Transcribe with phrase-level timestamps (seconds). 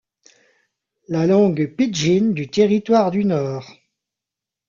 [1.09, 3.71] La langue pidgin du Territoire du Nord.